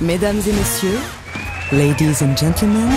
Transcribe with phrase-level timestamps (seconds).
[0.00, 1.00] Mesdames et messieurs,
[1.72, 2.88] ladies and gentlemen,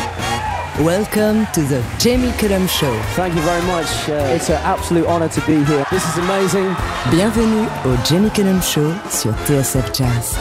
[0.82, 2.93] welcome to the Jamie Cullum Show.
[3.16, 3.88] Thank you very much.
[4.08, 5.83] Uh, it's an absolute honor to be here.
[5.90, 6.75] This is amazing.
[7.09, 10.38] Bienvenue au Jamie Cullum Show sur TSF Jazz.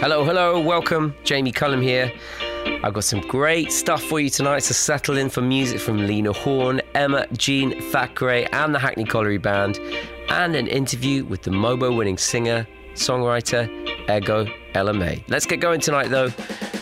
[0.00, 1.14] Hello, hello, welcome.
[1.24, 2.10] Jamie Cullum here.
[2.82, 6.32] I've got some great stuff for you tonight, so settle in for music from Lena
[6.32, 9.78] Horne, Emma, Jean Thackray, and the Hackney Colliery Band,
[10.30, 13.68] and an interview with the Mobo winning singer, songwriter,
[14.16, 15.24] Ego May.
[15.28, 16.30] Let's get going tonight, though,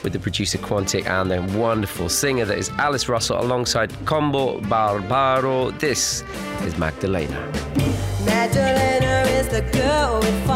[0.02, 5.70] with the producer Quantic and the wonderful singer that is Alice Russell alongside Combo Barbaro.
[5.72, 6.22] This
[6.62, 7.52] is Magdalena.
[8.24, 10.46] Magdalena is the girl with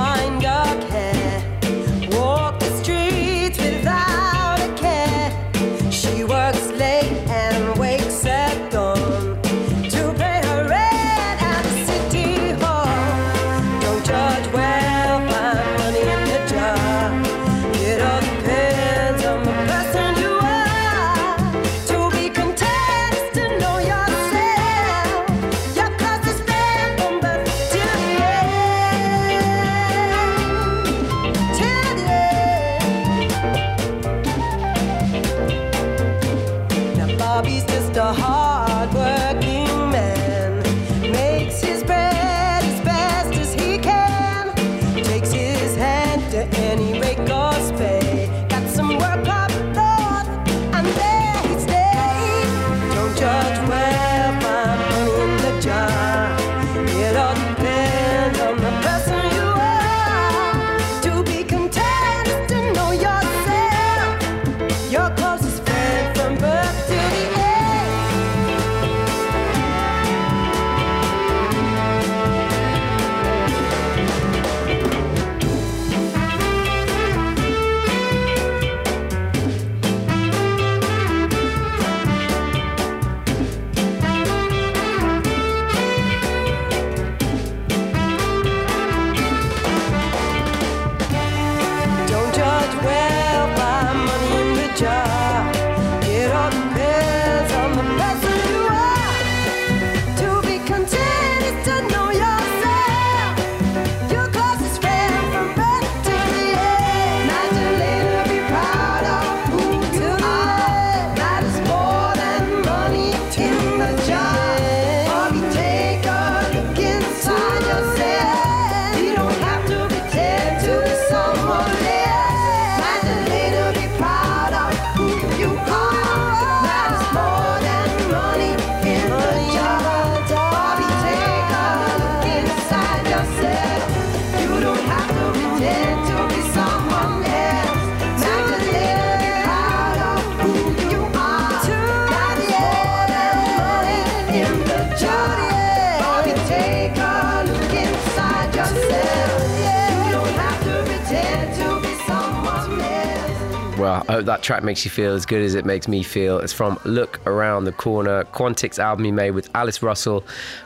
[154.44, 156.38] track makes you feel as good as it makes me feel.
[156.38, 160.22] It's from Look Around the Corner, Quantic's album he made with Alice Russell.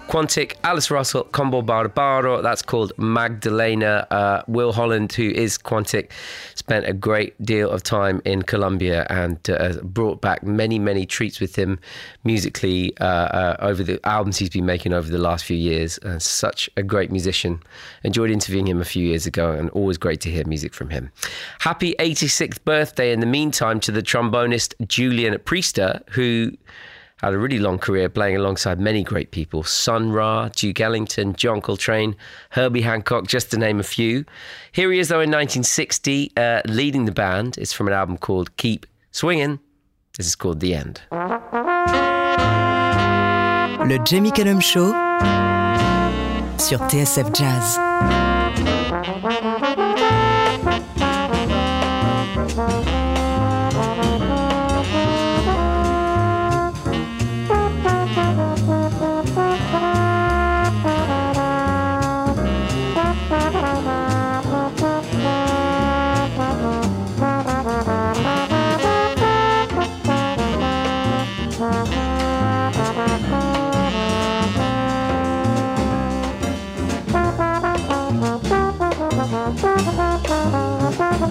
[0.08, 4.06] Quantic, Alice Russell, Combo Barbaro, that's called Magdalena.
[4.10, 6.10] Uh, Will Holland, who is Quantic,
[6.56, 11.40] spent a great deal of time in Colombia and uh, brought back many, many treats
[11.40, 11.80] with him
[12.24, 15.98] musically uh, uh, over the albums he's been making over the last few years.
[16.00, 17.62] Uh, such a great musician.
[18.04, 21.10] Enjoyed interviewing him a few years ago and always great to hear music from him.
[21.60, 26.52] Happy 86th birthday in the meantime to the trombonist Julian Priester, who
[27.26, 31.60] had a really long career playing alongside many great people Sun Ra, Duke Ellington, John
[31.60, 32.16] Coltrane,
[32.50, 34.24] Herbie Hancock, just to name a few.
[34.72, 37.58] Here he is, though, in 1960, uh, leading the band.
[37.58, 39.58] It's from an album called Keep Swinging.
[40.16, 41.00] This is called The End.
[43.88, 44.92] Le Jamie Cullum Show
[46.58, 48.27] sur TSF Jazz.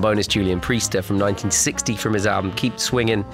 [0.02, 3.24] Trombonist Julian Priester from 1960 from his album Keep Swinging,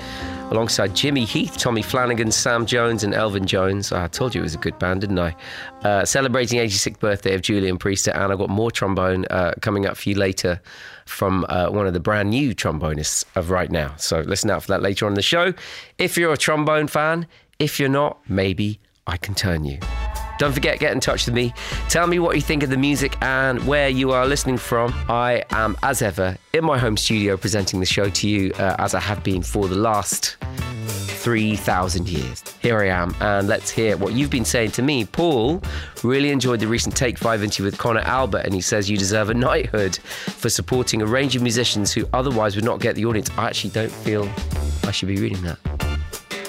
[0.51, 3.91] alongside Jimmy Heath, Tommy Flanagan, Sam Jones, and Elvin Jones.
[3.93, 5.35] I told you it was a good band, didn't I?
[5.83, 9.97] Uh, celebrating 86th birthday of Julian Priester, and I've got more trombone uh, coming up
[9.97, 10.61] for you later
[11.07, 13.95] from uh, one of the brand new trombonists of right now.
[13.97, 15.55] So listen out for that later on the show.
[15.97, 17.27] If you're a trombone fan,
[17.59, 19.79] if you're not, maybe I can turn you.
[20.39, 21.53] Don't forget, get in touch with me.
[21.89, 24.95] Tell me what you think of the music and where you are listening from.
[25.09, 28.95] I am, as ever, in my home studio presenting the show to you uh, as
[28.95, 30.37] I have been for the last
[31.19, 32.45] 3,000 years.
[32.61, 35.05] Here I am, and let's hear what you've been saying to me.
[35.05, 35.61] Paul
[36.05, 39.31] really enjoyed the recent Take 5 interview with Connor Albert, and he says you deserve
[39.31, 43.29] a knighthood for supporting a range of musicians who otherwise would not get the audience.
[43.37, 44.31] I actually don't feel
[44.85, 45.98] I should be reading that.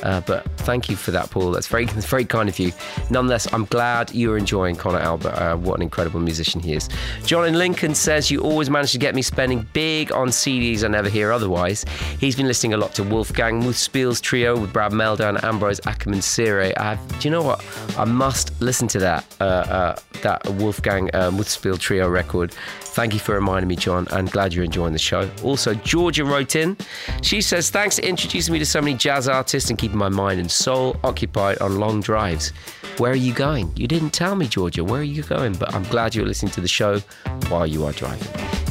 [0.04, 1.52] Uh, but thank you for that, Paul.
[1.52, 2.72] That's very, very kind of you.
[3.10, 5.34] Nonetheless, I'm glad you're enjoying Connor Albert.
[5.34, 6.90] Uh, what an incredible musician he is.
[7.26, 10.88] John in Lincoln says you always manage to get me spending big on CDs I
[10.88, 11.86] never hear otherwise.
[12.20, 16.74] He's been listening a lot to Wolfgang Muthspiel's trio with Brad Mehldau and Ambrose Akinmusire.
[16.78, 17.64] I do you know what?
[17.98, 22.52] I must listen to that uh, uh, that Wolfgang uh, Muthspiel trio record.
[22.82, 25.30] Thank you for reminding me, John, and glad you're enjoying the show.
[25.44, 26.76] Also, Georgia wrote in.
[27.22, 30.40] She says, Thanks for introducing me to so many jazz artists and keeping my mind
[30.40, 32.50] and soul occupied on long drives.
[32.98, 33.72] Where are you going?
[33.76, 34.84] You didn't tell me, Georgia.
[34.84, 35.54] Where are you going?
[35.54, 37.00] But I'm glad you're listening to the show
[37.48, 38.28] while you are driving.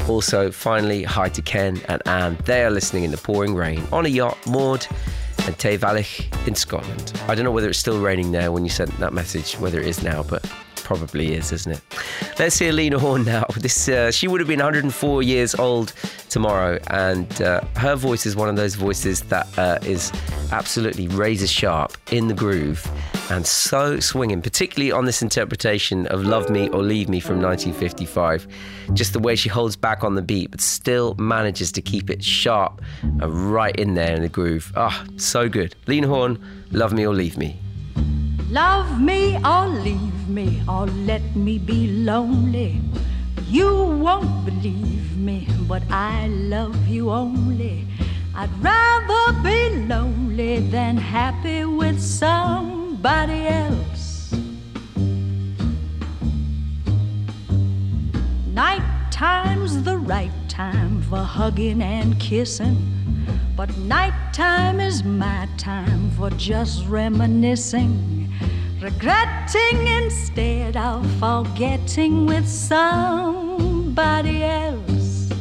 [0.09, 2.37] Also, finally, hi to Ken and Anne.
[2.45, 4.87] They are listening in the pouring rain on a yacht moored
[5.49, 7.13] in Tayvallich in Scotland.
[7.27, 9.87] I don't know whether it's still raining there when you sent that message, whether it
[9.87, 10.49] is now, but
[10.89, 11.83] probably is, isn't it?
[12.39, 13.45] Let's hear Lena Horne now.
[13.59, 15.93] This uh, she would have been 104 years old
[16.31, 20.11] tomorrow, and uh, her voice is one of those voices that uh, is
[20.51, 22.91] absolutely razor sharp in the groove
[23.31, 28.47] and so swinging, particularly on this interpretation of "Love Me or Leave Me" from 1955.
[28.95, 32.25] Just the way she holds back on the beat, but still manages to keep it
[32.25, 34.73] sharp and right in there in the groove.
[34.75, 35.75] Ah, so good.
[35.87, 36.39] Lena Horne,
[36.73, 37.59] "Love Me or Leave Me."
[38.51, 42.81] Love me or leave me or let me be lonely.
[43.47, 47.87] You won't believe me, but I love you only.
[48.35, 54.33] I'd rather be lonely than happy with somebody else.
[58.55, 62.98] Night time's the right time for hugging and kissing.
[63.59, 68.33] But nighttime is my time for just reminiscing,
[68.81, 75.33] regretting instead of forgetting with somebody else.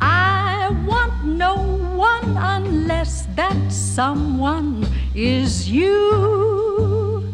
[0.00, 1.56] I want no
[1.94, 7.28] one unless that someone is you.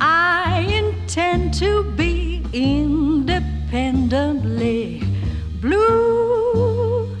[0.00, 2.24] I intend to be
[3.74, 5.02] independently
[5.60, 7.16] blue.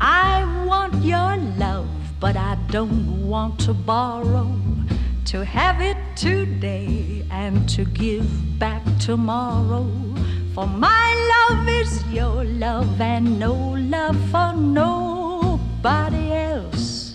[0.00, 1.88] I want your love,
[2.20, 4.48] but I don't want to borrow.
[5.26, 8.28] To have it today and to give
[8.58, 9.86] back tomorrow.
[10.54, 13.54] For my love is your love and no
[13.96, 17.14] love for nobody else.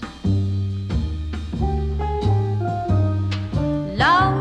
[3.98, 4.35] Love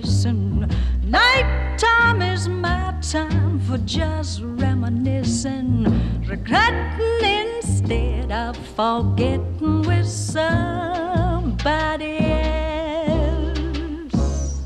[0.00, 0.68] kissing.
[1.04, 5.84] Nighttime is my time for just reminiscing,
[6.26, 14.62] regretting instead of forgetting with somebody else.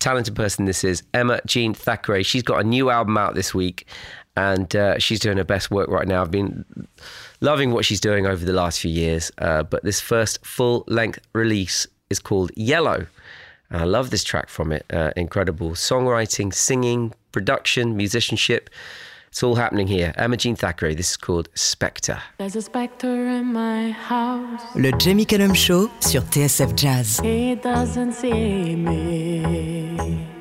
[0.00, 1.02] talented person this is.
[1.14, 2.26] Emma Jean Thackray.
[2.26, 3.86] She's got a new album out this week
[4.38, 6.22] and uh, she's doing her best work right now.
[6.22, 6.64] I've been
[7.40, 11.18] loving what she's doing over the last few years, uh, but this first full length
[11.32, 13.06] release is called Yellow.
[13.70, 14.86] And I love this track from it.
[14.90, 18.70] Uh, incredible songwriting, singing, production, musicianship.
[19.26, 20.14] It's all happening here.
[20.16, 20.96] Emma Jean Thackray.
[20.96, 22.22] This is called Spectre.
[22.38, 24.62] There's a specter in my house.
[24.76, 27.20] Le Jamie Cullum Show sur TSF Jazz.
[27.20, 30.38] He doesn't see me.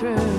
[0.03, 0.32] walks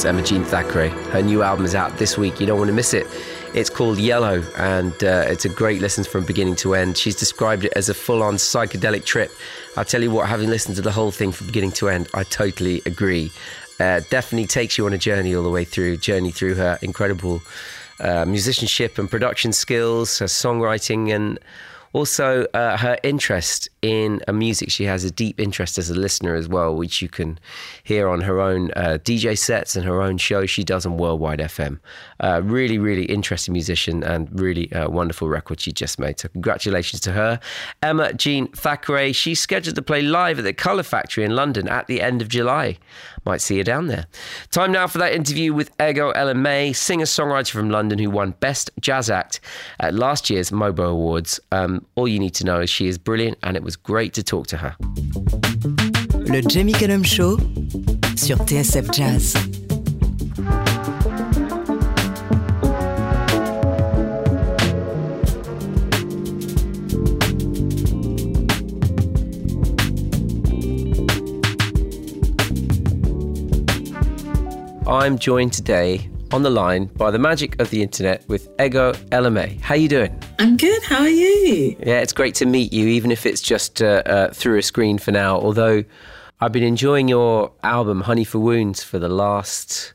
[0.00, 0.88] That's Emma Jean Thackray.
[1.10, 2.40] Her new album is out this week.
[2.40, 3.06] You don't want to miss it.
[3.52, 6.96] It's called Yellow, and uh, it's a great listen from beginning to end.
[6.96, 9.30] She's described it as a full on psychedelic trip.
[9.76, 12.22] I'll tell you what, having listened to the whole thing from beginning to end, I
[12.22, 13.30] totally agree.
[13.78, 17.42] Uh, definitely takes you on a journey all the way through, journey through her incredible
[18.00, 21.38] uh, musicianship and production skills, her songwriting, and
[21.92, 24.70] also uh, her interest in a music.
[24.70, 27.38] She has a deep interest as a listener as well, which you can
[27.82, 31.38] hear on her own uh, DJ sets and her own show she does on Worldwide
[31.38, 31.78] FM.
[32.20, 36.20] Uh, really, really interesting musician and really uh, wonderful record she just made.
[36.20, 37.40] So congratulations to her.
[37.82, 41.86] Emma Jean Thackray, she's scheduled to play live at the Colour Factory in London at
[41.86, 42.78] the end of July.
[43.24, 44.06] Might see her down there.
[44.50, 48.70] Time now for that interview with Ego Ella May, singer-songwriter from London who won Best
[48.80, 49.40] Jazz Act
[49.78, 51.38] at last year's MOBO Awards.
[51.52, 54.22] Um, all you need to know is she is brilliant and it was great to
[54.22, 54.76] talk to her.
[56.14, 57.38] Le Jamie Cullum Show
[58.16, 59.34] sur TSF Jazz.
[74.86, 79.30] I'm joined today on the line by the magic of the internet with Ego Ella
[79.30, 79.58] May.
[79.62, 80.16] How you doing?
[80.38, 80.82] I'm good.
[80.82, 81.76] How are you?
[81.80, 84.98] Yeah, it's great to meet you, even if it's just uh, uh, through a screen
[84.98, 85.36] for now.
[85.38, 85.84] Although
[86.40, 89.92] I've been enjoying your album Honey for Wounds for the last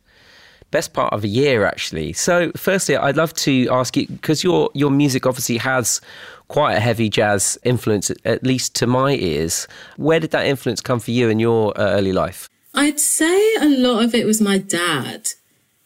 [0.72, 2.12] best part of a year, actually.
[2.12, 6.02] So, firstly, I'd love to ask you because your your music obviously has
[6.48, 9.68] quite a heavy jazz influence, at least to my ears.
[9.98, 12.50] Where did that influence come for you in your uh, early life?
[12.74, 15.30] I'd say a lot of it was my dad.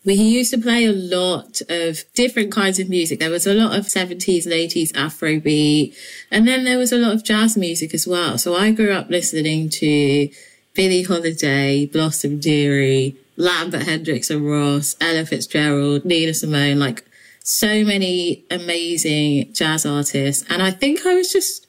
[0.06, 3.20] We used to play a lot of different kinds of music.
[3.20, 5.96] There was a lot of 70s and 80s Afrobeat,
[6.32, 8.38] and then there was a lot of jazz music as well.
[8.38, 10.30] So I grew up listening to
[10.74, 17.06] Billie Holiday, Blossom Dearie, Lambert Hendricks and Ross, Ella Fitzgerald, Nina Simone, like
[17.44, 20.46] so many amazing jazz artists.
[20.50, 21.68] And I think I was just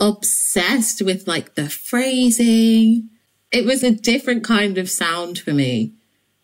[0.00, 3.10] obsessed with like the phrasing.
[3.52, 5.92] It was a different kind of sound for me,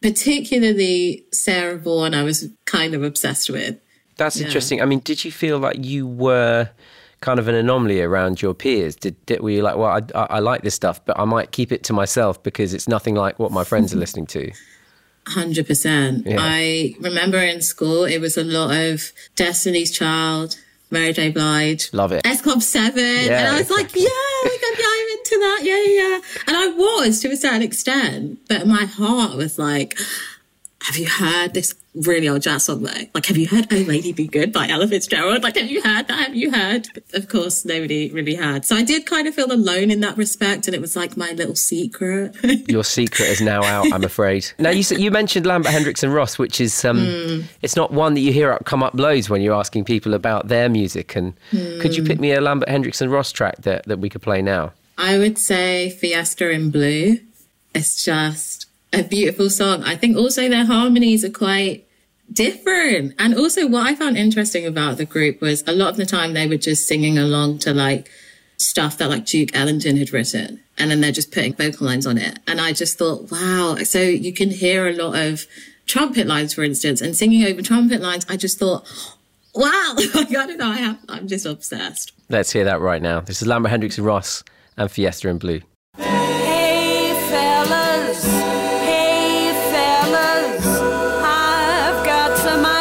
[0.03, 2.15] particularly Sarah Vaughan.
[2.15, 3.77] I was kind of obsessed with.
[4.17, 4.47] That's Yeah.
[4.47, 4.81] interesting.
[4.83, 6.69] I mean, did you feel like you were
[7.21, 8.97] kind of an anomaly around your peers?
[8.97, 11.53] Did, did were you like, well, I, I, I like this stuff, but I might
[11.53, 14.51] keep it to myself because it's nothing like what my friends are listening to?
[15.27, 16.27] Hundred percent.
[16.27, 16.37] Yeah.
[16.41, 20.57] I remember in school it was a lot of Destiny's Child,
[20.91, 21.31] Mary J.
[21.31, 22.27] Blige, Love it.
[22.27, 24.09] S Club Seven, Yeah, and I was like, yeah,
[25.33, 26.21] yeah, that, yeah, yeah, yeah.
[26.47, 29.99] And I was to a certain extent, but my heart was like,
[30.85, 33.03] have you heard this really old jazz song though?
[33.13, 35.43] Like, have you heard "Oh Lady Be Good" by Ella Fitzgerald?
[35.43, 36.29] Like, have you heard that?
[36.29, 36.89] Have you heard?
[36.95, 38.65] But of course, nobody really had.
[38.65, 41.33] So I did kind of feel alone in that respect, and it was like my
[41.33, 42.35] little secret.
[42.71, 44.51] Your secret is now out, I'm afraid.
[44.59, 47.41] Now you said- you mentioned Lambert Hendricks and Ross, which is um, Hmm.
[47.61, 50.49] it's not one that you hear up come up loads when you're asking people about
[50.49, 51.15] their music.
[51.15, 52.23] And could you pick Hmm.
[52.23, 54.73] me a Lambert Hendricks and Ross track that, that we could play now?
[55.01, 57.21] I would say Fiesta in Blue.
[57.75, 59.83] It's just a beautiful song.
[59.83, 61.89] I think also their harmonies are quite
[62.31, 63.15] different.
[63.19, 66.35] And also what I found interesting about the group was a lot of the time
[66.35, 68.11] they were just singing along to like
[68.59, 70.61] stuff that like Duke Ellington had written.
[70.77, 72.39] And then they're just putting vocal lines on it.
[72.47, 73.77] And I just thought, wow.
[73.85, 75.47] So you can hear a lot of
[75.87, 78.27] trumpet lines, for instance, and singing over trumpet lines.
[78.29, 78.87] I just thought,
[79.55, 80.71] wow, I don't know.
[80.71, 82.13] I have, I'm just obsessed.
[82.29, 83.21] Let's hear that right now.
[83.21, 84.45] This is Lambert Hendricks and Ross
[84.81, 85.61] and Fiesta in Blue.
[85.99, 90.67] Hey fellas, hey fellas,
[91.23, 92.31] I've got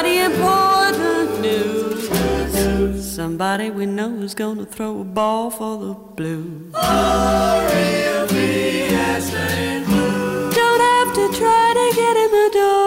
[0.08, 3.16] important news.
[3.16, 6.72] Somebody we know is gonna throw a ball for the blues.
[10.60, 12.79] Don't have to try to get in the door.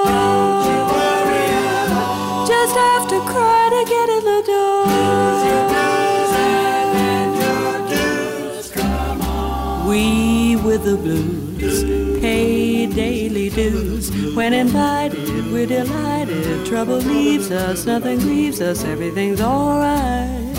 [10.73, 11.83] With the blues
[12.23, 14.11] pay daily dues.
[14.35, 16.65] When invited, we're delighted.
[16.65, 20.57] Trouble leaves us, nothing grieves us, everything's alright.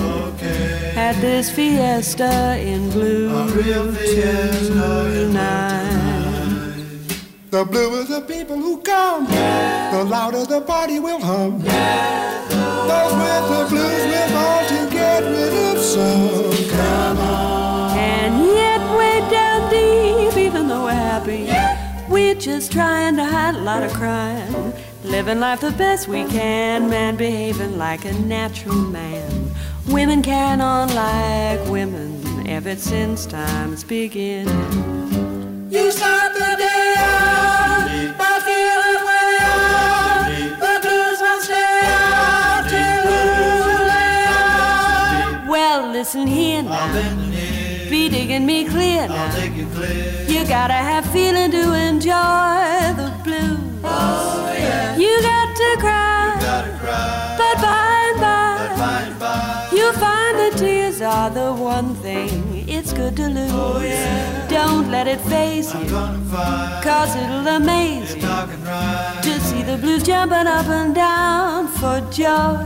[0.95, 3.30] At this fiesta in blue
[5.13, 5.49] tonight.
[7.49, 11.60] The bluer the people who come, the louder the party will hum.
[12.89, 16.69] Those with the blues will all to get rid of some.
[16.69, 17.52] Come on.
[19.73, 21.43] Deep, even though we're happy,
[22.12, 24.73] we're just trying to hide a lot of crime.
[25.03, 29.51] Living life the best we can, man behaving like a natural man.
[29.88, 35.67] Women carrying on like women ever since time's beginning.
[35.69, 40.49] You start the day out by feeling they.
[40.63, 45.49] The blues will stay out till you lay out.
[45.49, 47.62] Well, listen here now.
[47.93, 49.36] Be digging me clear now.
[50.27, 53.60] You gotta have feeling to enjoy the blues.
[54.99, 56.34] You got to cry.
[57.38, 63.27] But by and by, you'll find the tears are the one thing it's good to
[63.27, 64.49] lose.
[64.49, 65.86] Don't let it phase you,
[66.83, 72.57] cause it'll amaze you to see the blues jumping up and down for joy.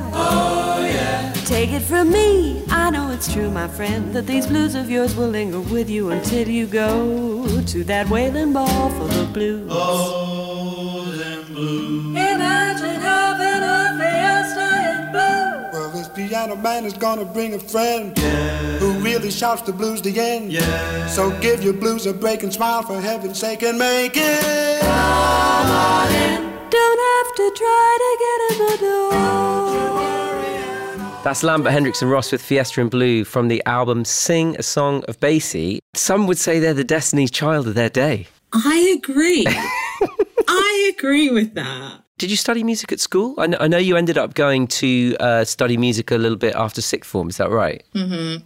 [1.45, 5.15] Take it from me, I know it's true, my friend, that these blues of yours
[5.15, 9.71] will linger with you until you go to that wailing ball for the blues.
[11.57, 12.26] Imagine
[16.27, 18.17] piano man is gonna bring a friend
[18.79, 20.53] who really shouts the blues the end.
[21.09, 24.81] So give your blues a break and smile for heaven's sake and make it.
[26.69, 29.11] Don't have to try to get in the door.
[31.23, 35.03] That's Lambert Hendricks and Ross with Fiesta in Blue from the album Sing a Song
[35.07, 35.79] of Basie.
[35.93, 38.27] Some would say they're the Destiny's Child of their day.
[38.53, 39.45] I agree.
[40.47, 42.06] I agree with that.
[42.17, 43.35] Did you study music at school?
[43.37, 46.55] I know, I know you ended up going to uh, study music a little bit
[46.55, 47.29] after sixth form.
[47.29, 47.83] Is that right?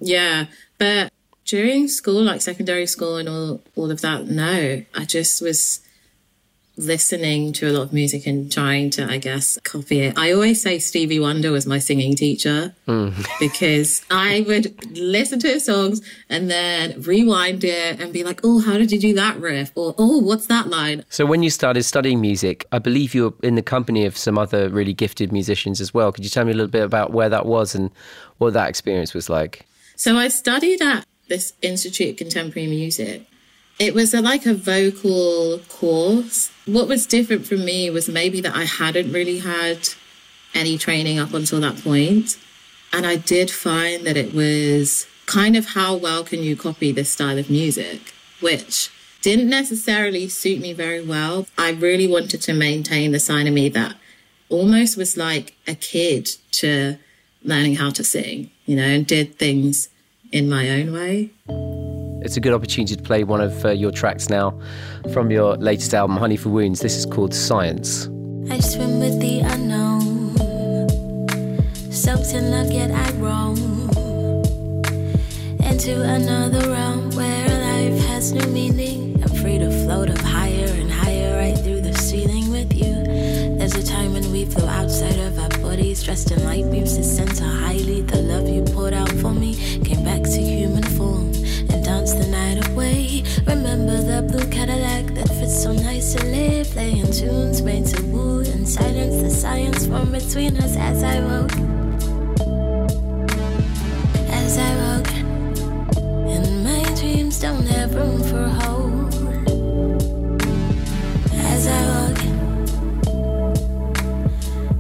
[0.02, 0.46] Yeah,
[0.78, 1.12] but
[1.46, 5.81] during school, like secondary school and all all of that, no, I just was
[6.78, 10.18] listening to a lot of music and trying to, I guess, copy it.
[10.18, 13.10] I always say Stevie Wonder was my singing teacher hmm.
[13.40, 18.60] because I would listen to his songs and then rewind it and be like, "Oh,
[18.60, 21.84] how did you do that riff?" or "Oh, what's that line?" So when you started
[21.84, 25.82] studying music, I believe you were in the company of some other really gifted musicians
[25.82, 26.12] as well.
[26.12, 27.92] Could you tell me a little bit about where that was and
[28.38, 29.66] what that experience was like?
[29.96, 33.26] So I studied at this Institute of Contemporary Music.
[33.82, 36.52] It was a, like a vocal course.
[36.68, 39.90] What was different from me was maybe that I hadn't really had
[40.54, 42.38] any training up until that point.
[42.94, 47.12] And I did find that it was kind of how well can you copy this
[47.12, 48.92] style of music, which
[49.24, 51.48] didn't necessarily suit me very well.
[51.58, 53.96] I really wanted to maintain the side of me that
[54.48, 57.00] almost was like a kid to
[57.44, 59.90] learning how to sing, you know, and did things
[60.32, 61.32] in my own way.
[62.22, 64.60] It's a good opportunity to play one of uh, your tracks now
[65.12, 66.80] from your latest album, Honey for Wounds.
[66.80, 68.08] This is called Science.
[68.52, 70.38] I swim with the unknown.
[71.92, 73.58] Something I get I roam
[75.66, 79.24] into another realm where life has new meaning.
[79.24, 83.04] I'm free to float up higher and higher, right through the ceiling with you.
[83.58, 87.04] There's a time when we flew outside of our bodies, dressed in light beams to
[87.04, 88.02] center highly.
[88.02, 90.84] The love you poured out for me came back to human
[92.12, 93.24] form the night away.
[93.46, 99.22] Remember the blue Cadillac that fits so nicely, playing tunes made to woo and silence
[99.22, 101.52] the science from between us as I walk.
[104.30, 105.08] As I walk,
[106.34, 109.14] and my dreams don't have room for hope.
[111.34, 112.20] As I walk,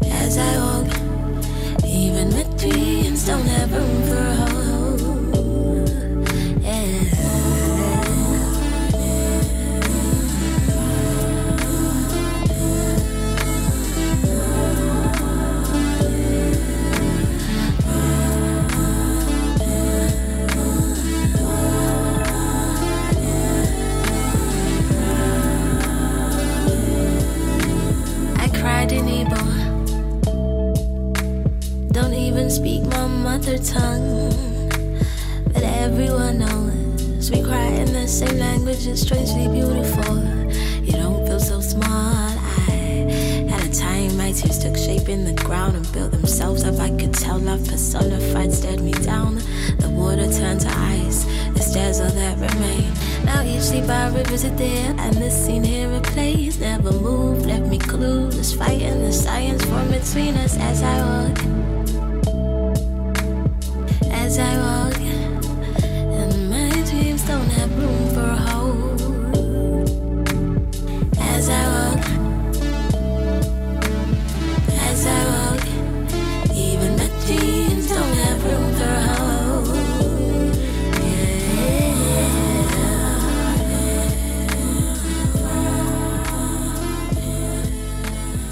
[0.05, 0.89] as I walk,
[1.85, 4.00] even my dreams don't have room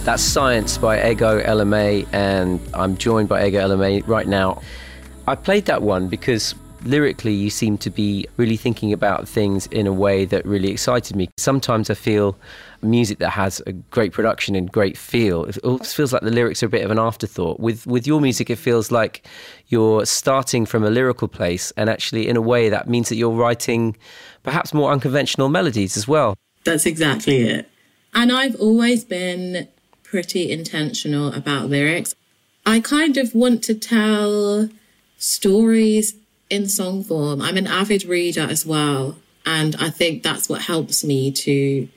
[0.10, 4.60] That's Science by Ego Ella May, and I'm joined by Ego Ella May right now.
[5.28, 9.86] I played that one because lyrically you seem to be really thinking about things in
[9.86, 11.30] a way that really excited me.
[11.38, 12.36] Sometimes I feel
[12.82, 16.64] music that has a great production and great feel, it almost feels like the lyrics
[16.64, 17.60] are a bit of an afterthought.
[17.60, 19.28] With with your music, it feels like
[19.68, 23.30] you're starting from a lyrical place, and actually, in a way, that means that you're
[23.30, 23.96] writing
[24.42, 26.36] perhaps more unconventional melodies as well.
[26.64, 27.70] That's exactly it.
[28.16, 29.68] And I've always been
[30.10, 32.16] pretty intentional about lyrics.
[32.66, 34.70] I kind of want to tell
[35.18, 36.16] stories
[36.50, 37.42] in song form.
[37.42, 39.18] I'm an avid reader as well.
[39.46, 41.88] And I think that's what helps me to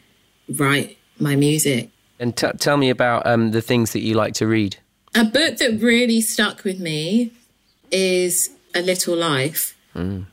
[0.57, 1.91] write my music.
[2.19, 4.77] And t- tell me about um, the things that you like to read.
[5.15, 7.33] A book that really stuck with me
[7.91, 9.77] is A Little Life.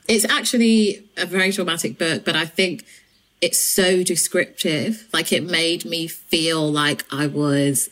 [0.08, 2.86] It's actually a very dramatic book, but I think
[3.42, 5.08] it's so descriptive.
[5.14, 7.90] Like it made me feel like I was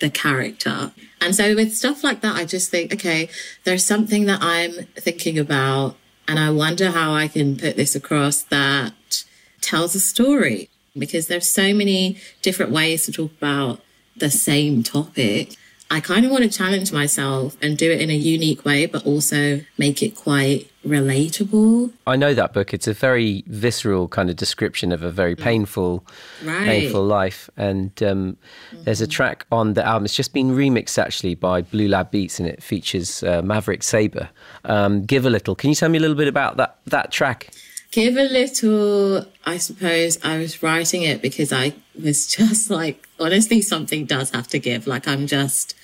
[0.00, 0.92] the character.
[1.20, 3.28] And so with stuff like that, I just think, okay,
[3.64, 8.42] there's something that I'm thinking about, and I wonder how I can put this across
[8.44, 9.24] that
[9.60, 10.68] tells a story.
[10.98, 13.80] Because there's so many different ways to talk about
[14.16, 15.54] the same topic.
[15.92, 19.04] I kind of want to challenge myself and do it in a unique way, but
[19.04, 21.92] also make it quite relatable.
[22.06, 22.72] I know that book.
[22.72, 26.06] It's a very visceral kind of description of a very painful,
[26.44, 26.64] Right.
[26.64, 27.50] painful life.
[27.56, 28.36] And um,
[28.84, 30.04] there's a track on the album.
[30.04, 34.28] It's just been remixed actually by Blue Lab Beats, and it features uh, Maverick Sabre.
[34.64, 35.54] Um, Give a little.
[35.54, 37.50] Can you tell me a little bit about that that track?
[37.90, 43.60] Give a little, I suppose I was writing it because I was just like, honestly,
[43.60, 44.86] something does have to give.
[44.86, 45.74] Like, I'm just,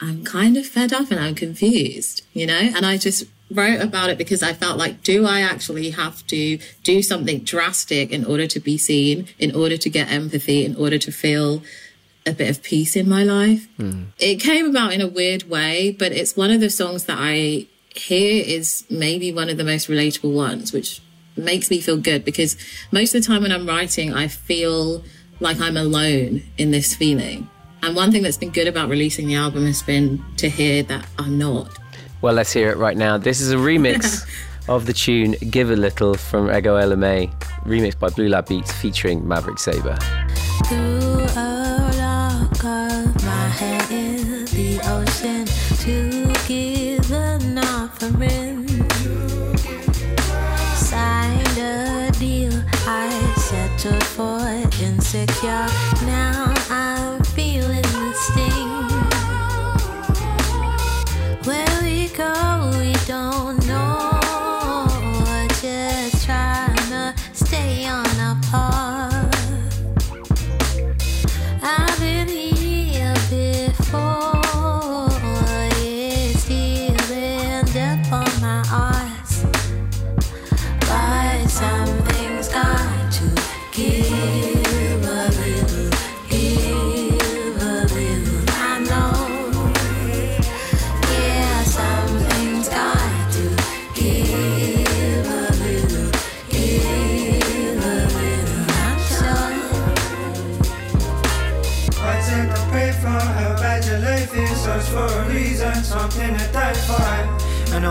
[0.00, 2.54] I'm kind of fed up and I'm confused, you know?
[2.54, 6.58] And I just wrote about it because I felt like, do I actually have to
[6.84, 10.98] do something drastic in order to be seen, in order to get empathy, in order
[10.98, 11.62] to feel
[12.26, 13.66] a bit of peace in my life?
[13.76, 14.04] Hmm.
[14.18, 17.66] It came about in a weird way, but it's one of the songs that I
[17.94, 21.02] hear is maybe one of the most relatable ones, which
[21.36, 22.56] makes me feel good because
[22.92, 25.02] most of the time when I'm writing, I feel
[25.40, 27.48] like I'm alone in this feeling.
[27.82, 31.06] And one thing that's been good about releasing the album has been to hear that
[31.18, 31.78] I'm not.
[32.20, 33.16] Well, let's hear it right now.
[33.16, 34.26] This is a remix
[34.68, 37.28] of the tune Give a Little from Ego Ella May,
[37.64, 39.96] remixed by Blue Lab Beats featuring Maverick Sabre.
[40.66, 45.46] Through a lock of my head in the ocean
[45.78, 48.66] to give an offering.
[50.74, 52.52] Signed a deal,
[52.86, 54.40] I settled for
[54.82, 55.68] insecure.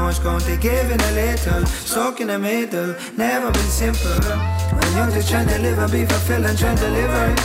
[0.10, 4.12] It's going to give in a little, stuck in the middle, never been simple.
[4.12, 7.36] When you're just trying to live and be fulfilled and trying to deliver.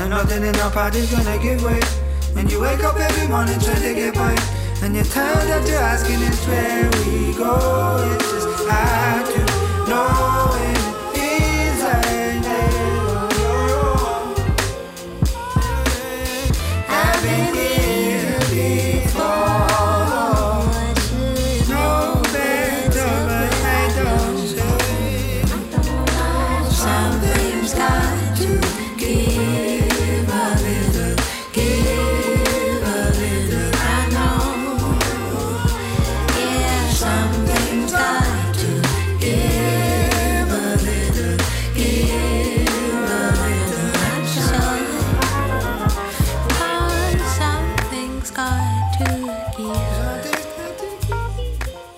[0.00, 1.80] And nothing in your part is gonna give way.
[2.36, 4.36] And you wake up every morning trying to get by.
[4.82, 8.14] And you're tired after asking is where we go.
[8.14, 10.35] It's just hard to know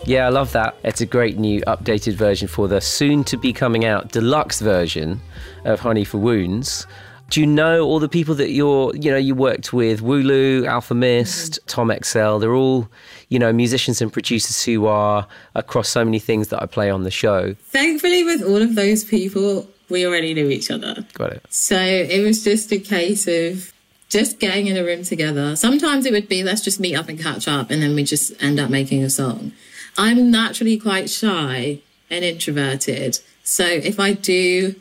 [0.08, 0.74] Yeah, I love that.
[0.84, 5.20] It's a great new updated version for the soon to be coming out deluxe version
[5.66, 6.86] of Honey for Wounds.
[7.28, 10.00] Do you know all the people that you're, you know, you worked with?
[10.00, 11.66] Wu-Lu, Alfa Mist, mm-hmm.
[11.66, 12.38] Tom Excell.
[12.38, 12.88] They're all,
[13.28, 17.02] you know, musicians and producers who are across so many things that I play on
[17.02, 17.52] the show.
[17.64, 21.04] Thankfully, with all of those people, we already knew each other.
[21.12, 21.42] Got it.
[21.50, 23.74] So it was just a case of
[24.08, 25.54] just getting in a room together.
[25.54, 28.42] Sometimes it would be let's just meet up and catch up, and then we just
[28.42, 29.52] end up making a song.
[29.98, 33.18] I'm naturally quite shy and introverted.
[33.42, 34.76] So if I do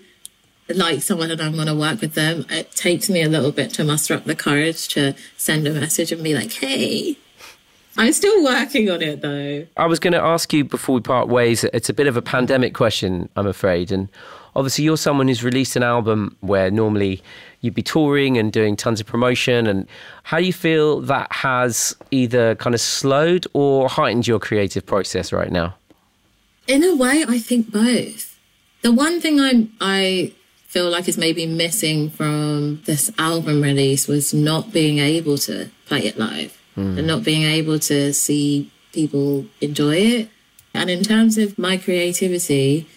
[0.70, 3.72] like someone and I'm going to work with them, it takes me a little bit
[3.72, 7.18] to muster up the courage to send a message and be like, hey.
[7.98, 9.66] I'm still working on it though.
[9.76, 11.64] I was going to ask you before we part ways.
[11.64, 13.92] It's a bit of a pandemic question, I'm afraid.
[13.92, 14.10] And
[14.58, 17.22] obviously, you're someone who's released an album where normally
[17.62, 19.68] you'd be touring and doing tons of promotion.
[19.68, 19.88] And
[20.24, 25.32] how do you feel that has either kind of slowed or heightened your creative process
[25.32, 25.76] right now?
[26.68, 28.38] In a way, I think both.
[28.82, 30.34] The one thing I'm, I
[30.66, 36.00] feel like is maybe missing from this album release was not being able to play
[36.00, 36.98] it live hmm.
[36.98, 40.30] and not being able to see people enjoy it.
[40.74, 42.88] And in terms of my creativity,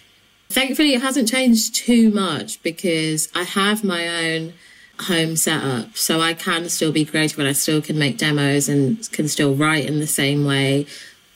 [0.51, 4.53] thankfully it hasn't changed too much because I have my own
[5.01, 5.97] home setup.
[5.97, 9.55] So I can still be creative and I still can make demos and can still
[9.55, 10.85] write in the same way.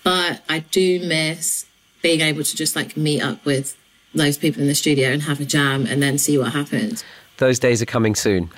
[0.04, 1.66] But I do miss
[2.02, 3.76] being able to just like meet up with
[4.14, 7.04] those people in the studio and have a jam and then see what happens.
[7.38, 8.50] Those days are coming soon.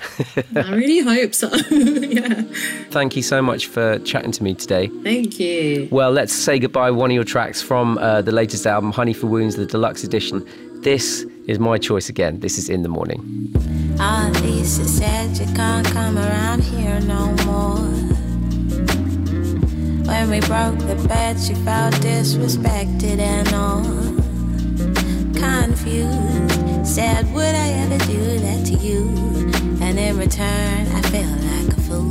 [0.54, 1.48] I really hope so.
[1.70, 2.42] yeah.
[2.90, 4.86] Thank you so much for chatting to me today.
[5.02, 5.88] Thank you.
[5.90, 6.92] Well, let's say goodbye.
[6.92, 10.46] One of your tracks from uh, the latest album, Honey for Wounds, the deluxe edition.
[10.82, 12.38] This is my choice again.
[12.38, 13.52] This is In the Morning.
[13.98, 17.78] Ah, Lisa said you can't come around here no more.
[20.06, 23.82] When we broke the bed, she felt disrespected and all
[25.34, 26.57] confused.
[26.88, 29.10] Said, Would I ever do that to you?
[29.82, 32.02] And in return, I felt like a fool.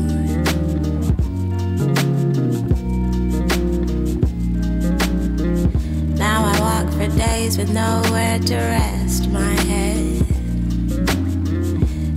[6.15, 10.21] Now I walk for days with nowhere to rest my head.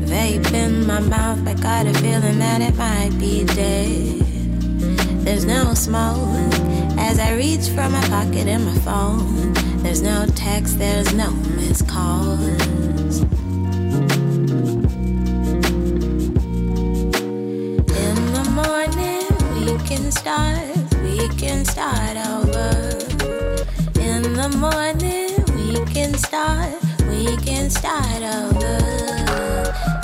[0.04, 4.20] Vape in my mouth, I got a feeling that it might be dead.
[5.24, 6.52] There's no smoke
[6.98, 9.69] as I reach for my pocket and my phone.
[9.90, 12.38] There's no text, there's no missed calls.
[12.38, 13.26] In
[18.36, 19.26] the morning,
[19.56, 20.62] we can start,
[21.02, 22.70] we can start over.
[23.98, 26.72] In the morning, we can start,
[27.08, 28.78] we can start over.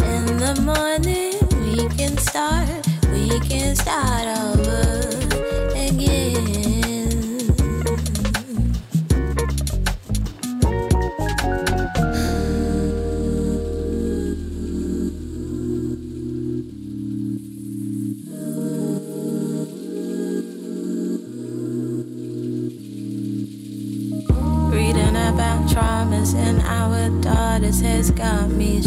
[0.03, 2.69] In the morning, we can start,
[3.13, 4.36] we can start over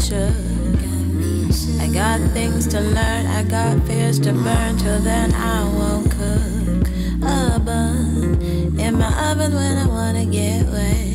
[0.10, 0.34] shook.
[1.80, 4.78] I got things to learn, I got fears to burn.
[4.78, 6.88] Till then, I won't cook
[7.22, 8.42] a bun
[8.80, 11.09] in my oven when I wanna get wet.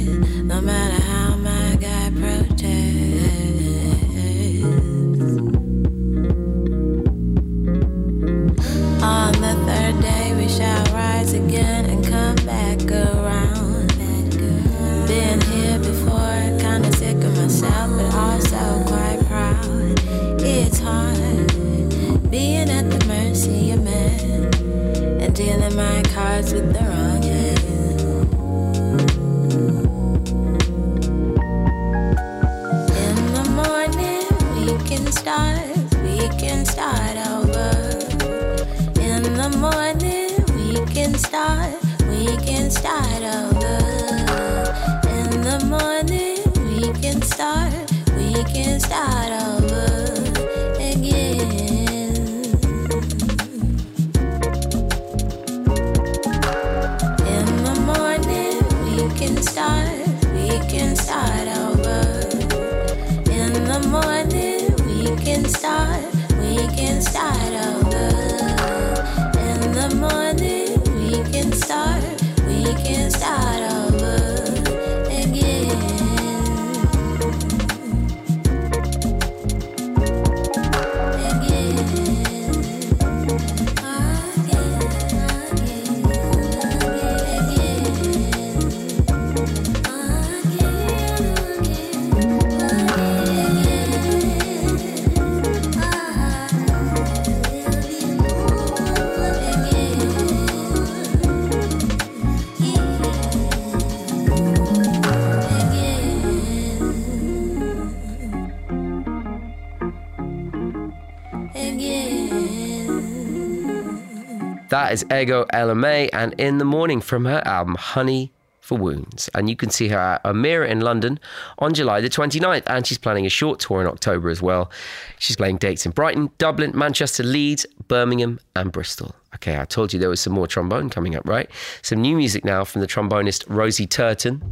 [114.95, 118.30] Is Ego Ella May and In the Morning from her album Honey
[118.61, 119.28] for Wounds.
[119.34, 121.18] And you can see her at Omeara in London
[121.59, 122.62] on July the 29th.
[122.68, 124.70] And she's planning a short tour in October as well.
[125.18, 129.16] She's playing dates in Brighton, Dublin, Manchester, Leeds, Birmingham, and Bristol.
[129.34, 131.51] Okay, I told you there was some more trombone coming up, right?
[131.82, 134.45] Some new music now from the trombonist Rosie Turton.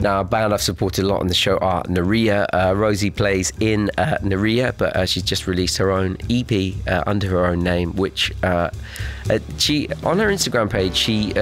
[0.00, 2.46] Now, a band I've supported a lot on the show are Nerija.
[2.52, 7.04] Uh, Rosie plays in uh, Nerija, but uh, she's just released her own EP uh,
[7.06, 8.70] under her own name, which uh,
[9.30, 11.32] uh, she on her Instagram page, she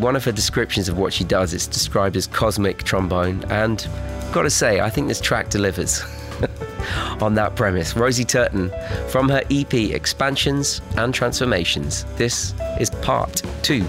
[0.00, 3.88] one of her descriptions of what she does is described as cosmic trombone, and
[4.32, 6.02] got to say, I think this track delivers.
[7.20, 8.70] on that premise, Rosie Turton
[9.08, 12.04] from her EP Expansions and Transformations.
[12.16, 13.84] This is part two.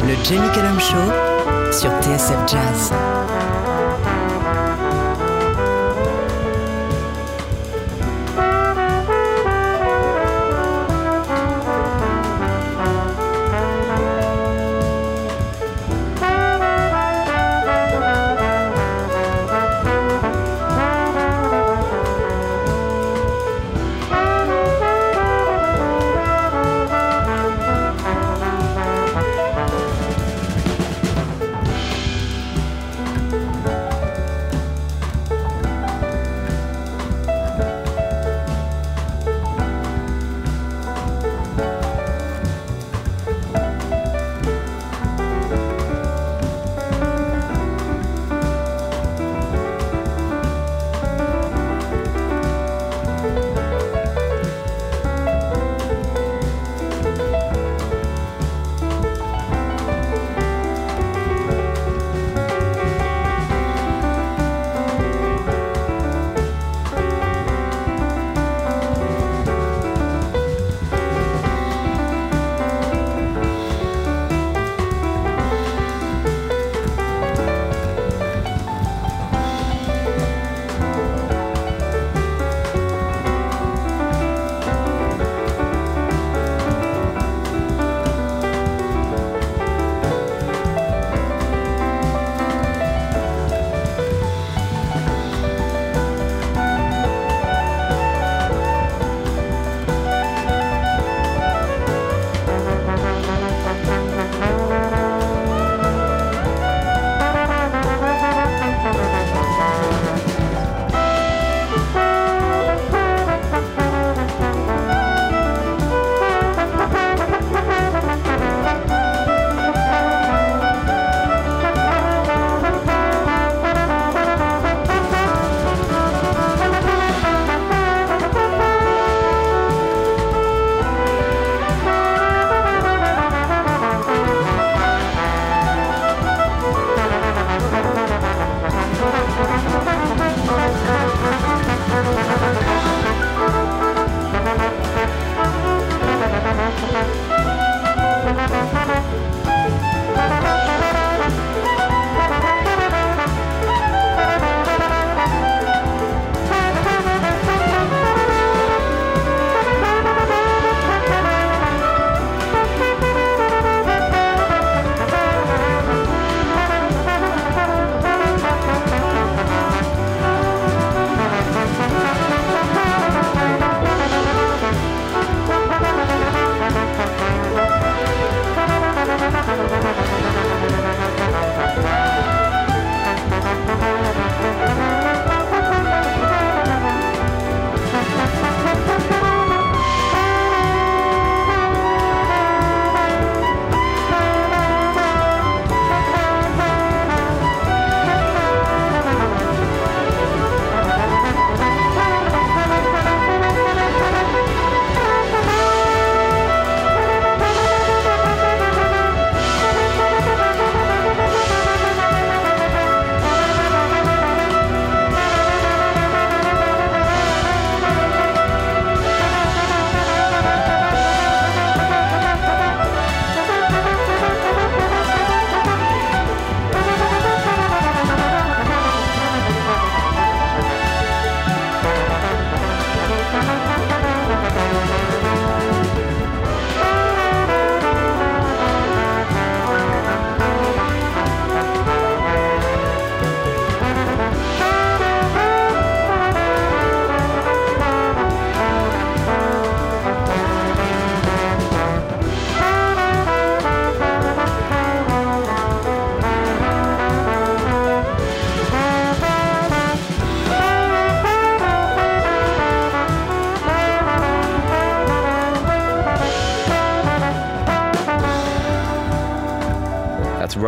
[0.00, 3.31] Le Cullum Show sur TSF Jazz.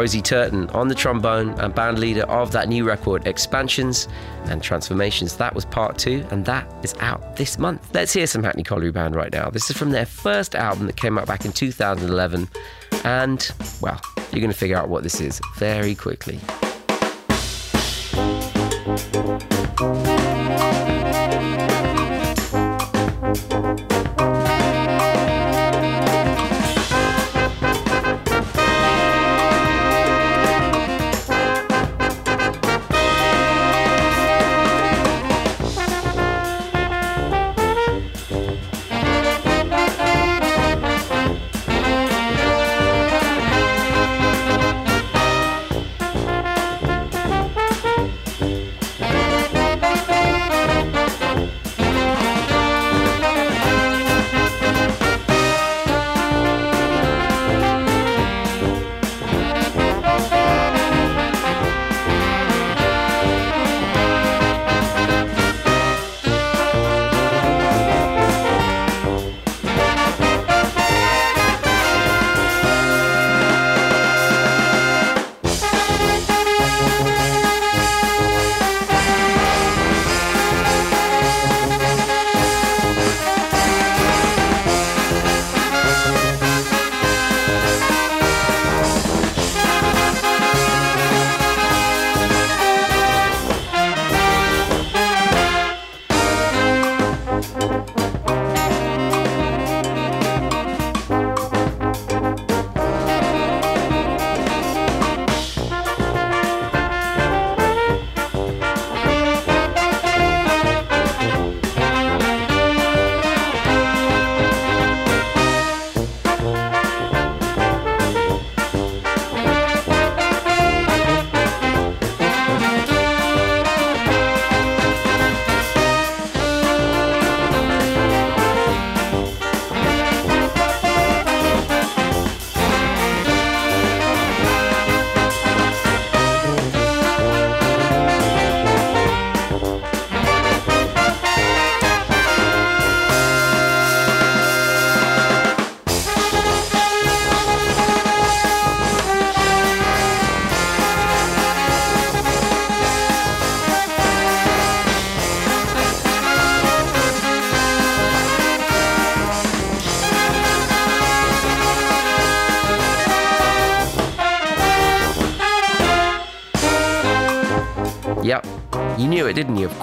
[0.04, 4.06] Rosie Turton on the trombone and band leader of that new record, Expansions
[4.44, 5.38] and Transformations.
[5.38, 7.88] That was part two, and that is out this month.
[7.94, 9.48] Let's hear some Hackney Colliery Band right now.
[9.48, 12.50] This is from their first album that came out back in 2011,
[13.02, 13.50] and
[13.80, 13.98] well,
[14.30, 16.38] you're going to figure out what this is very quickly.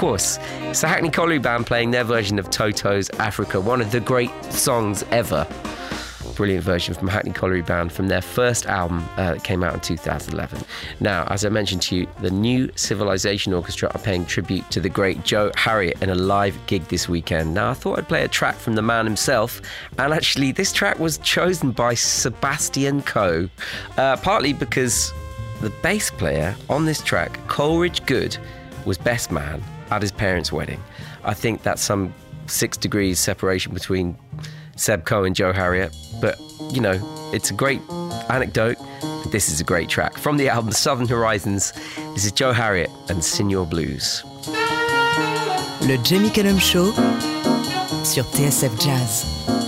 [0.01, 0.39] Course.
[0.61, 4.31] It's the Hackney Colliery Band playing their version of Toto's Africa, one of the great
[4.45, 5.45] songs ever.
[6.33, 9.79] Brilliant version from Hackney Colliery Band from their first album uh, that came out in
[9.79, 10.63] 2011.
[11.01, 14.89] Now, as I mentioned to you, the Nu Civilisation Orchestra are paying tribute to the
[14.89, 17.53] great Joe Harriott in a live gig this weekend.
[17.53, 19.61] Now, I thought I'd play a track from the man himself,
[19.99, 23.47] and actually, this track was chosen by Sebastian Coe,
[23.97, 25.13] uh, partly because
[25.61, 28.35] the bass player on this track, Coleridge Goode,
[28.83, 30.81] was best man at his parents' wedding.
[31.23, 32.13] I think that's some
[32.47, 34.17] six degrees separation between
[34.75, 36.39] Seb Coe and Joe Harriott, but
[36.71, 36.99] you know,
[37.33, 37.81] it's a great
[38.29, 38.77] anecdote.
[39.27, 40.17] This is a great track.
[40.17, 41.73] From the album Southern Horizons,
[42.13, 44.23] this is Joe Harriott and Señor Blues.
[45.81, 46.91] Le Jamie Cullum Show
[48.03, 49.60] sur TSF Jazz.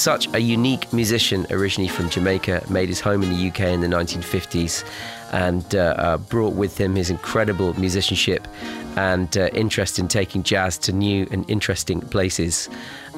[0.00, 3.86] Such a unique musician, originally from Jamaica, made his home in the UK in the
[3.86, 4.82] 1950s,
[5.30, 8.48] and uh, uh, brought with him his incredible musicianship
[8.96, 12.70] and uh, interest in taking jazz to new and interesting places,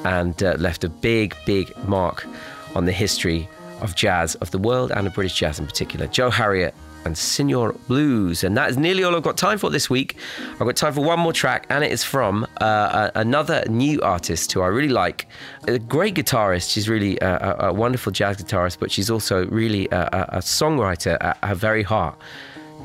[0.03, 2.27] and uh, left a big, big mark
[2.75, 3.47] on the history
[3.79, 6.05] of jazz, of the world, and of British jazz in particular.
[6.07, 6.75] Joe Harriott
[7.05, 8.43] and Senor Blues.
[8.43, 10.17] And that is nearly all I've got time for this week.
[10.53, 14.51] I've got time for one more track, and it is from uh, another new artist
[14.51, 15.27] who I really like.
[15.67, 16.71] A great guitarist.
[16.71, 21.17] She's really a, a, wonderful jazz guitarist, but she's also really a, a, a songwriter
[21.21, 22.17] at her very heart.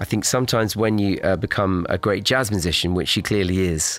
[0.01, 3.99] I think sometimes when you uh, become a great jazz musician, which she clearly is,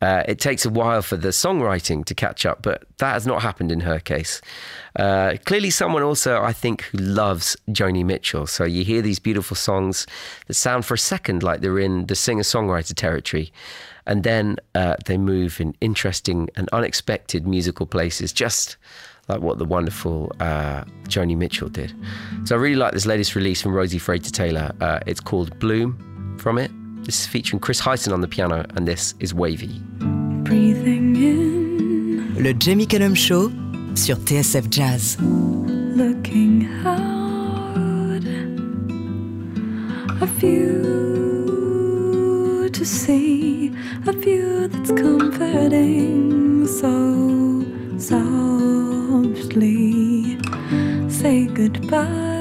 [0.00, 3.42] uh, it takes a while for the songwriting to catch up, but that has not
[3.42, 4.40] happened in her case.
[4.96, 8.46] Uh, clearly, someone also, I think, who loves Joni Mitchell.
[8.46, 10.06] So you hear these beautiful songs
[10.46, 13.52] that sound for a second like they're in the singer songwriter territory.
[14.06, 18.76] And then uh, they move in interesting and unexpected musical places, just
[19.28, 21.94] like what the wonderful uh, Joni Mitchell did.
[22.44, 24.72] So I really like this latest release from Rosie Frater Taylor.
[24.80, 26.70] Uh, it's called Bloom from it.
[27.04, 29.80] This is featuring Chris Hyson on the piano, and this is Wavy.
[30.50, 33.52] Breathing in, Le Jamie Cullum Show
[33.94, 35.16] sur TSF Jazz.
[35.20, 38.24] looking out,
[40.20, 40.68] a view
[42.72, 43.72] to see,
[44.08, 46.66] a view that's comforting.
[46.66, 47.64] So
[47.96, 49.46] softly.
[51.08, 52.39] Say goodbye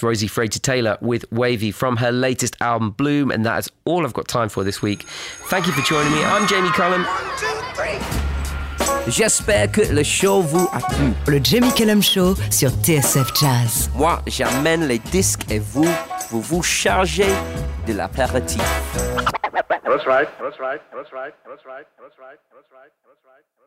[0.00, 4.06] That's Rosie Frater Taylor with Wavy from her latest album Bloom, and that is all
[4.06, 5.02] I've got time for this week.
[5.50, 6.24] Thank you for joining me.
[6.24, 7.04] I'm Jamie Cullum.
[9.08, 11.12] J'espère que le show vous a plu.
[11.26, 13.90] Le Jamie Cullum Show sur TSF Jazz.
[13.94, 15.88] Moi, j'amène les disques et vous,
[16.30, 17.34] vous vous chargez
[17.86, 18.62] de l'apéritif.
[19.84, 20.28] That's right.
[20.40, 20.80] That's right.
[20.94, 21.34] That's right.
[21.44, 21.84] That's right.
[22.00, 22.38] That's right.
[22.54, 22.90] That's right.
[23.04, 23.59] That's right.